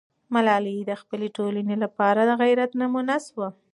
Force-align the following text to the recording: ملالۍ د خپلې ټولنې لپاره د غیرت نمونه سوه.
ملالۍ 0.33 0.77
د 0.85 0.91
خپلې 1.01 1.27
ټولنې 1.37 1.75
لپاره 1.83 2.21
د 2.25 2.31
غیرت 2.41 2.71
نمونه 2.81 3.15
سوه. 3.27 3.47